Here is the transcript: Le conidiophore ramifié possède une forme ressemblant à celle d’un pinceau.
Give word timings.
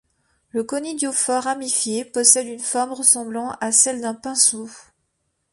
Le 0.49 0.63
conidiophore 0.63 1.43
ramifié 1.43 2.05
possède 2.05 2.47
une 2.47 2.59
forme 2.59 2.93
ressemblant 2.93 3.51
à 3.61 3.71
celle 3.71 4.01
d’un 4.01 4.15
pinceau. 4.15 4.67